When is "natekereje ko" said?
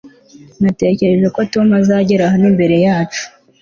0.63-1.41